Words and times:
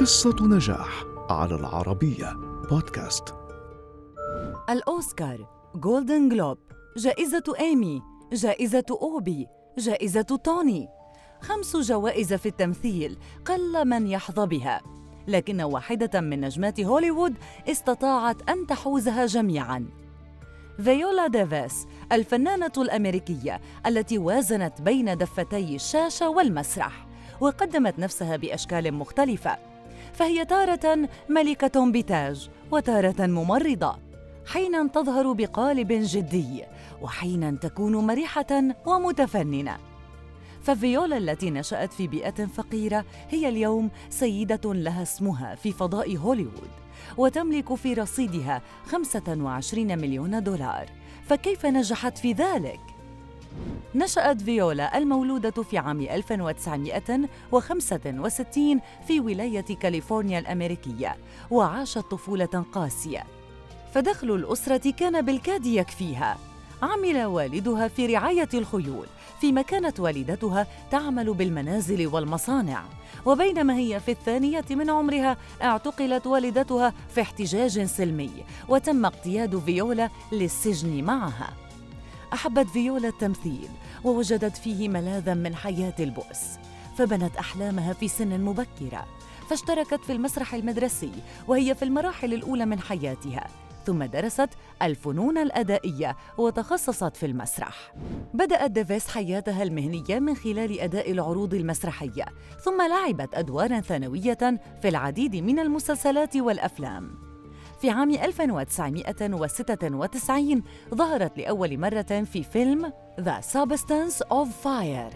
قصة 0.00 0.36
نجاح 0.40 1.04
على 1.30 1.54
العربية 1.54 2.32
بودكاست. 2.70 3.34
الأوسكار 4.70 5.48
جولدن 5.74 6.28
جلوب 6.28 6.58
جائزة 6.96 7.42
إيمي 7.60 8.02
جائزة 8.32 8.84
أوبي 8.90 9.46
جائزة 9.78 10.22
توني. 10.22 10.88
خمس 11.40 11.76
جوائز 11.76 12.34
في 12.34 12.46
التمثيل 12.46 13.18
قل 13.44 13.88
من 13.88 14.06
يحظى 14.06 14.46
بها. 14.46 14.80
لكن 15.28 15.60
واحدة 15.60 16.20
من 16.20 16.40
نجمات 16.40 16.80
هوليوود 16.80 17.34
استطاعت 17.68 18.50
أن 18.50 18.66
تحوزها 18.66 19.26
جميعاً. 19.26 19.86
فيولا 20.82 21.26
ديفيس 21.26 21.86
الفنانة 22.12 22.72
الأمريكية 22.76 23.60
التي 23.86 24.18
وازنت 24.18 24.80
بين 24.80 25.18
دفتي 25.18 25.74
الشاشة 25.74 26.28
والمسرح 26.28 27.06
وقدمت 27.40 27.98
نفسها 27.98 28.36
بأشكال 28.36 28.94
مختلفة. 28.94 29.68
فهي 30.18 30.44
تارة 30.44 31.08
ملكة 31.28 31.90
بتاج 31.92 32.50
وتارة 32.70 33.26
ممرضة 33.26 33.96
حينا 34.46 34.88
تظهر 34.88 35.32
بقالب 35.32 35.88
جدي 35.92 36.64
وحينا 37.02 37.50
تكون 37.50 37.96
مرحة 37.96 38.46
ومتفننة 38.86 39.76
ففيولا 40.62 41.16
التي 41.16 41.50
نشأت 41.50 41.92
في 41.92 42.06
بيئة 42.06 42.46
فقيرة 42.46 43.04
هي 43.30 43.48
اليوم 43.48 43.90
سيدة 44.10 44.74
لها 44.74 45.02
اسمها 45.02 45.54
في 45.54 45.72
فضاء 45.72 46.16
هوليوود 46.16 46.70
وتملك 47.16 47.74
في 47.74 47.94
رصيدها 47.94 48.62
25 48.86 49.98
مليون 49.98 50.42
دولار 50.42 50.86
فكيف 51.28 51.66
نجحت 51.66 52.18
في 52.18 52.32
ذلك؟ 52.32 52.80
نشأت 53.94 54.42
فيولا 54.42 54.98
المولودة 54.98 55.62
في 55.62 55.78
عام 55.78 56.00
1965 56.00 58.80
في 59.06 59.20
ولاية 59.20 59.60
كاليفورنيا 59.60 60.38
الأمريكية 60.38 61.16
وعاشت 61.50 61.98
طفولة 61.98 62.64
قاسية. 62.72 63.24
فدخل 63.94 64.30
الأسرة 64.30 64.90
كان 64.90 65.22
بالكاد 65.22 65.66
يكفيها. 65.66 66.38
عمل 66.82 67.24
والدها 67.24 67.88
في 67.88 68.06
رعاية 68.06 68.48
الخيول 68.54 69.06
فيما 69.40 69.62
كانت 69.62 70.00
والدتها 70.00 70.66
تعمل 70.90 71.34
بالمنازل 71.34 72.06
والمصانع. 72.06 72.82
وبينما 73.26 73.76
هي 73.76 74.00
في 74.00 74.10
الثانية 74.10 74.64
من 74.70 74.90
عمرها 74.90 75.36
اعتقلت 75.62 76.26
والدتها 76.26 76.92
في 77.14 77.20
احتجاج 77.20 77.84
سلمي 77.84 78.30
وتم 78.68 79.06
اقتياد 79.06 79.58
فيولا 79.58 80.10
للسجن 80.32 81.04
معها. 81.04 81.67
أحبت 82.32 82.66
فيولا 82.66 83.08
التمثيل 83.08 83.68
ووجدت 84.04 84.56
فيه 84.56 84.88
ملاذا 84.88 85.34
من 85.34 85.54
حياة 85.54 85.94
البؤس 86.00 86.58
فبنت 86.96 87.36
أحلامها 87.36 87.92
في 87.92 88.08
سن 88.08 88.40
مبكرة 88.40 89.06
فاشتركت 89.50 90.00
في 90.04 90.12
المسرح 90.12 90.54
المدرسي 90.54 91.12
وهي 91.48 91.74
في 91.74 91.84
المراحل 91.84 92.34
الأولى 92.34 92.66
من 92.66 92.80
حياتها 92.80 93.48
ثم 93.86 94.04
درست 94.04 94.48
الفنون 94.82 95.38
الأدائية 95.38 96.16
وتخصصت 96.38 97.16
في 97.16 97.26
المسرح. 97.26 97.94
بدأت 98.34 98.70
ديفيس 98.70 99.08
حياتها 99.08 99.62
المهنية 99.62 100.18
من 100.18 100.36
خلال 100.36 100.80
أداء 100.80 101.12
العروض 101.12 101.54
المسرحية، 101.54 102.24
ثم 102.64 102.82
لعبت 102.82 103.34
أدوارا 103.34 103.80
ثانوية 103.80 104.60
في 104.82 104.88
العديد 104.88 105.36
من 105.36 105.58
المسلسلات 105.58 106.36
والأفلام. 106.36 107.27
في 107.80 107.90
عام 107.90 108.10
1996 108.10 110.62
ظهرت 110.94 111.38
لأول 111.38 111.78
مرة 111.78 112.26
في 112.32 112.42
فيلم 112.42 112.92
The 113.20 113.42
Substance 113.52 114.22
of 114.30 114.46
Fire. 114.64 115.14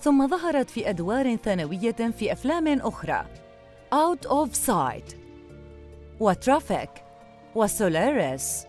ثم 0.00 0.28
ظهرت 0.28 0.70
في 0.70 0.90
أدوار 0.90 1.36
ثانوية 1.36 1.92
في 1.92 2.32
أفلام 2.32 2.68
أخرى. 2.68 3.24
Out 3.94 4.28
of 4.28 4.48
Sight. 4.66 5.14
وترافيك. 6.20 6.90
وسولاريس. 7.54 8.64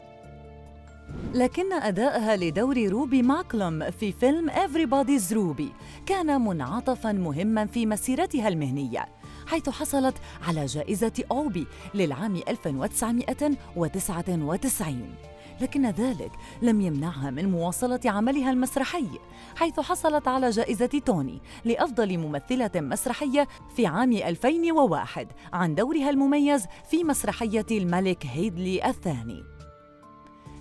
لكن 1.33 1.73
أداءها 1.73 2.35
لدور 2.35 2.87
روبي 2.87 3.21
ماكلوم 3.21 3.91
في 3.91 4.11
فيلم 4.11 4.49
Everybody's 4.49 5.33
روبي 5.33 5.71
كان 6.05 6.41
منعطفاً 6.41 7.11
مهماً 7.11 7.65
في 7.65 7.85
مسيرتها 7.85 8.47
المهنية. 8.47 9.18
حيث 9.49 9.69
حصلت 9.69 10.15
على 10.47 10.65
جائزة 10.65 11.23
أوبي 11.31 11.67
للعام 11.93 12.35
1999 12.47 15.15
لكن 15.61 15.85
ذلك 15.85 16.31
لم 16.61 16.81
يمنعها 16.81 17.29
من 17.29 17.51
مواصلة 17.51 17.99
عملها 18.05 18.51
المسرحي 18.51 19.07
حيث 19.55 19.79
حصلت 19.79 20.27
على 20.27 20.49
جائزة 20.49 21.01
توني 21.05 21.41
لأفضل 21.65 22.17
ممثلة 22.17 22.71
مسرحية 22.75 23.47
في 23.75 23.85
عام 23.85 24.13
2001 24.13 25.27
عن 25.53 25.75
دورها 25.75 26.09
المميز 26.09 26.65
في 26.89 27.03
مسرحية 27.03 27.65
الملك 27.71 28.25
هيدلي 28.25 28.89
الثاني. 28.89 29.43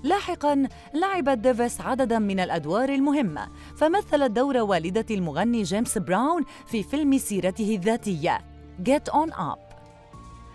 لاحقا 0.02 0.68
لعبت 0.94 1.38
ديفيس 1.38 1.80
عددا 1.80 2.18
من 2.18 2.40
الأدوار 2.40 2.88
المهمة 2.88 3.48
فمثلت 3.76 4.30
دور 4.30 4.56
والدة 4.56 5.06
المغني 5.10 5.62
جيمس 5.62 5.98
براون 5.98 6.44
في 6.66 6.82
فيلم 6.82 7.18
سيرته 7.18 7.74
الذاتية. 7.74 8.57
Get 8.84 9.10
On 9.12 9.30
Up. 9.30 9.58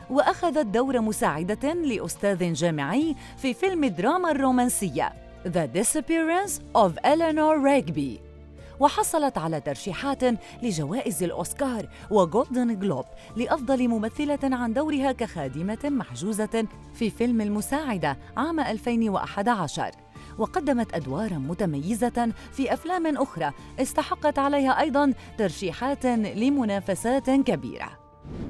وأخذت 0.09 0.65
دور 0.65 1.01
مساعدة 1.01 1.73
لأستاذ 1.73 2.53
جامعي 2.53 3.15
في 3.37 3.53
فيلم 3.53 3.83
الدراما 3.83 4.31
الرومانسية 4.31 5.13
The 5.45 5.67
Disappearance 5.77 6.61
of 6.75 6.91
Eleanor 7.05 7.57
Rigby. 7.59 8.19
وحصلت 8.79 9.37
على 9.37 9.61
ترشيحات 9.61 10.23
لجوائز 10.63 11.23
الأوسكار 11.23 11.89
وجولدن 12.09 12.79
جلوب 12.79 13.05
لأفضل 13.35 13.87
ممثلة 13.87 14.39
عن 14.43 14.73
دورها 14.73 15.11
كخادمة 15.11 15.79
محجوزة 15.83 16.67
في 16.93 17.09
فيلم 17.09 17.41
المساعدة 17.41 18.17
عام 18.37 18.59
2011 18.59 19.91
وقدمت 20.37 20.93
أدوارا 20.93 21.37
متميزة 21.37 22.31
في 22.51 22.73
أفلام 22.73 23.17
أخرى 23.17 23.51
استحقت 23.79 24.39
عليها 24.39 24.79
أيضا 24.79 25.13
ترشيحات 25.37 26.05
لمنافسات 26.05 27.29
كبيرة. 27.29 28.02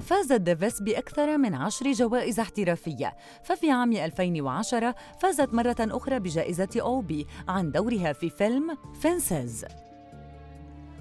فازت 0.06 0.42
ديفيس 0.42 0.82
بأكثر 0.82 1.38
من 1.38 1.54
عشر 1.54 1.92
جوائز 1.92 2.40
احترافية. 2.40 3.14
ففي 3.44 3.72
عام 3.72 3.94
2010 3.94 4.96
فازت 5.20 5.54
مرة 5.54 5.76
أخرى 5.80 6.20
بجائزة 6.20 6.70
أوبي 6.82 7.28
عن 7.48 7.72
دورها 7.72 8.14
في 8.14 8.30
فيلم 8.30 8.78
Fences 9.02 9.66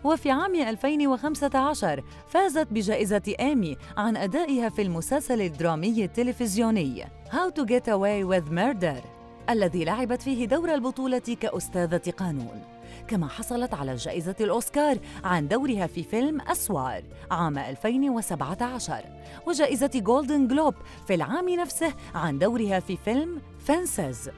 وفي 0.05 0.31
عام 0.31 0.55
2015 0.55 2.05
فازت 2.29 2.69
بجائزة 2.71 3.35
إيمي 3.41 3.77
عن 3.97 4.17
أدائها 4.17 4.69
في 4.69 4.83
المسلسل 4.83 5.41
الدرامي 5.41 6.05
التلفزيوني 6.05 7.05
How 7.31 7.51
to 7.51 7.65
Get 7.65 7.89
Away 7.89 8.25
with 8.25 8.51
Murder. 8.51 9.22
الذي 9.51 9.85
لعبت 9.85 10.23
فيه 10.23 10.47
دور 10.47 10.75
البطولة 10.75 11.19
كأستاذة 11.19 12.11
قانون. 12.17 12.63
كما 13.09 13.29
حصلت 13.29 13.75
على 13.75 13.95
جائزة 13.95 14.35
الأوسكار 14.41 14.99
عن 15.25 15.49
دورها 15.49 15.87
في 15.87 16.03
فيلم 16.03 16.41
أسوار 16.41 17.03
عام 17.31 17.59
2017 17.59 19.05
وجائزة 19.47 19.91
جولدن 19.95 20.49
جلوب 20.49 20.75
في 21.07 21.15
العام 21.15 21.49
نفسه 21.49 21.95
عن 22.15 22.39
دورها 22.39 22.81
في 22.81 22.97
فيلم 22.97 23.41
Fences 23.59 24.31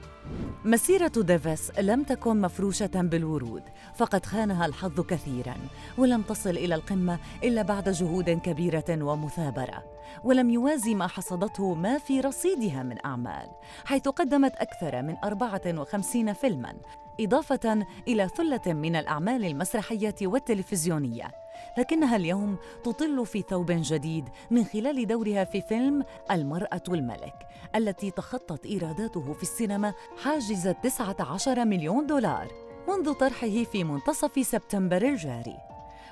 مسيرة 0.65 1.11
ديفيس 1.17 1.71
لم 1.79 2.03
تكن 2.03 2.41
مفروشة 2.41 2.89
بالورود 2.95 3.63
فقد 3.95 4.25
خانها 4.25 4.65
الحظ 4.65 5.01
كثيرا 5.01 5.55
ولم 5.97 6.21
تصل 6.21 6.49
إلى 6.49 6.75
القمة 6.75 7.19
إلا 7.43 7.61
بعد 7.61 7.89
جهود 7.89 8.29
كبيرة 8.29 8.85
ومثابرة 8.89 9.83
ولم 10.23 10.49
يوازي 10.49 10.95
ما 10.95 11.07
حصدته 11.07 11.73
ما 11.73 11.97
في 11.97 12.19
رصيدها 12.21 12.83
من 12.83 13.05
أعمال 13.05 13.47
حيث 13.85 14.07
قدمت 14.07 14.55
أكثر 14.55 15.01
من 15.01 15.15
54 15.23 16.33
فيلما 16.33 16.73
إضافة 17.19 17.85
إلى 18.07 18.27
ثلة 18.27 18.73
من 18.73 18.95
الأعمال 18.95 19.45
المسرحية 19.45 20.15
والتلفزيونية. 20.21 21.44
لكنها 21.77 22.15
اليوم 22.15 22.57
تطل 22.83 23.25
في 23.25 23.43
ثوب 23.49 23.71
جديد 23.71 24.29
من 24.51 24.63
خلال 24.63 25.07
دورها 25.07 25.43
في 25.43 25.61
فيلم 25.61 26.03
المرأة 26.31 26.83
الملك 26.87 27.47
التي 27.75 28.11
تخطت 28.11 28.65
إيراداته 28.65 29.33
في 29.33 29.43
السينما 29.43 29.93
حاجز 30.23 30.67
19 30.83 31.65
مليون 31.65 32.05
دولار 32.05 32.47
منذ 32.87 33.13
طرحه 33.13 33.63
في 33.63 33.83
منتصف 33.83 34.47
سبتمبر 34.47 35.01
الجاري. 35.01 35.57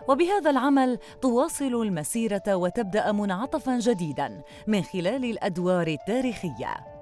وبهذا 0.08 0.50
العمل 0.50 1.00
تواصل 1.22 1.82
المسيرة 1.82 2.56
وتبدأ 2.56 3.12
منعطفا 3.12 3.80
جديدا 3.80 4.42
من 4.68 4.82
خلال 4.82 5.26
الأدوار 5.26 5.88
التاريخية. 5.88 6.93